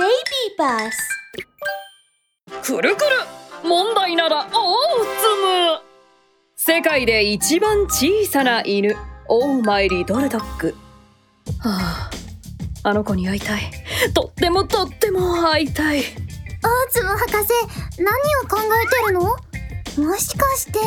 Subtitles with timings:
[0.00, 0.08] Baby
[0.56, 0.96] Bus.
[2.62, 3.10] くるくる
[3.62, 5.82] 問題ならオーツム
[6.56, 8.96] 世界で一番小さな犬
[9.28, 10.74] オーマイリドルドッグ。
[11.58, 12.10] はあ
[12.82, 13.70] あの子に会いたい。
[14.14, 15.98] とってもとっても会いたい。
[15.98, 16.04] オー
[16.88, 17.36] ツム博士
[17.98, 19.36] 何を考えてるの？
[20.08, 20.78] もしかして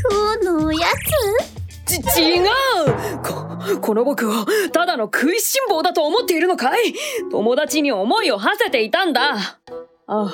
[0.00, 0.86] 今日のおや
[2.02, 2.48] ち違う。
[3.22, 6.94] ここの僕をただの食いしん坊だと思っているのかい？
[7.30, 9.34] 友達に思いを馳せていたんだ。
[9.34, 9.56] あ
[10.06, 10.32] あ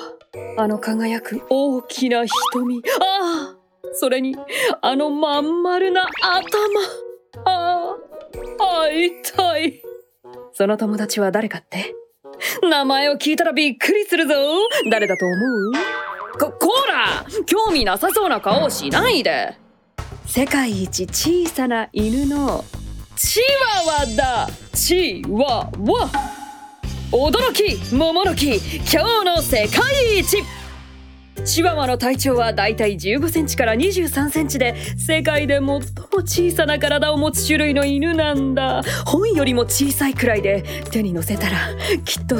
[0.58, 2.82] あの輝く大きな瞳。
[3.00, 3.56] ああ
[3.94, 4.36] それに
[4.80, 6.40] あのまん丸な頭。
[7.44, 7.96] あ
[8.58, 9.82] あ会いたい。
[10.52, 11.94] その友達は誰かって？
[12.68, 14.34] 名前を聞いたらびっくりするぞ。
[14.90, 15.72] 誰だと思う？
[16.38, 19.56] こ、こら興味なさそうな顔をしないで。
[20.34, 22.64] 世界一小さな犬の
[23.16, 23.40] チ
[23.84, 24.48] ワワだ。
[24.72, 26.10] チワワ。
[27.10, 28.62] 驚き桃の木今
[29.20, 30.42] 日の世界一。
[31.44, 35.80] チワワの体長はだいたい15センチから23センチで世界で最も
[36.24, 38.82] 小さな体を持つ種類の犬なんだ。
[39.04, 41.58] 本よりも小さいくらいで手に乗せたら
[42.06, 42.36] きっと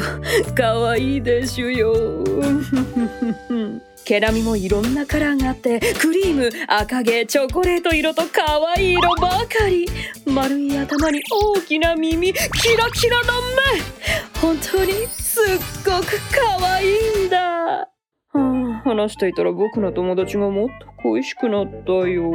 [0.56, 1.92] 可愛いでしゅよ。
[4.04, 9.86] 毛並みもいろんなカラーがあってクリーム赤毛チョコレート色と可愛い色ばかり。
[10.26, 11.20] 丸い頭に
[11.56, 12.38] 大きな耳キ
[12.76, 13.32] ラキラな
[13.74, 17.88] 目本当にすっごく可愛いんだ、は
[18.34, 22.30] あ、話していたら僕の友達がもっと恋しくなったよ。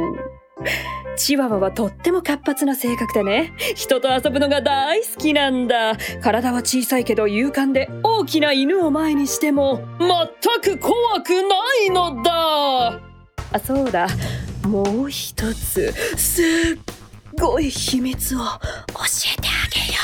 [1.18, 3.52] チワワはとっても活発な性格でね。
[3.74, 5.96] 人と遊ぶのが大好きなんだ。
[6.22, 11.40] 体は小さいけど勇敢で大きな犬を前にしても全く怖くな
[11.86, 13.00] いのだ。
[13.52, 14.06] あそうだ。
[14.62, 15.92] もう一つ。
[16.16, 16.44] すっ
[17.38, 18.44] ごい秘密を教
[19.36, 19.98] えてあげよ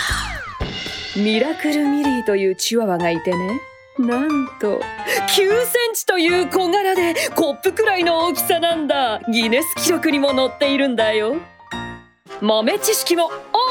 [1.17, 1.20] う。
[1.20, 3.61] ミラクルミリーというチワワがいてね。
[3.98, 9.20] なんと9センチという小柄でコップくらいの大きさなんだ。
[9.31, 11.36] ギネス記録にも載っているんだよ。
[12.41, 13.27] 豆知識も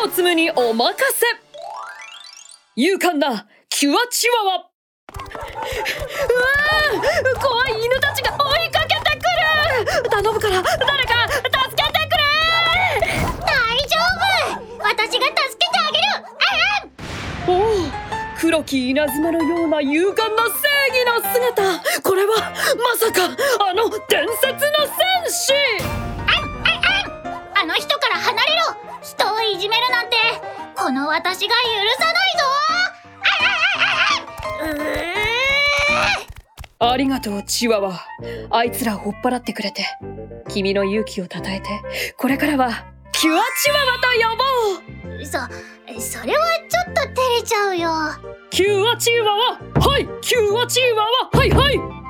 [0.06, 1.26] オーツムにお任せ。
[2.78, 4.70] 勇敢なキュアチワワ。
[5.14, 7.83] うわー怖い
[18.54, 21.82] 黒き稲妻のような勇敢な正義の姿。
[22.04, 23.36] これはまさか
[23.68, 25.54] あの伝説の戦士。
[27.56, 28.62] あの人から離れろ。
[29.02, 30.18] 人をいじめるなんて
[30.76, 31.56] この私が許
[31.98, 32.14] さない
[36.78, 36.78] ぞ。
[36.78, 38.06] ありがとうチワワ。
[38.52, 39.84] あいつらを追っ払ってくれて。
[40.50, 41.70] 君の勇気をたたえて
[42.18, 44.44] これからはキュアチワワと呼ぼ
[45.24, 45.26] う。
[45.26, 45.40] そ
[46.00, 47.90] それはちょっと照れちゃうよ
[48.54, 51.04] キュアチワワはいキュアチワ
[51.34, 52.03] ワはいはい。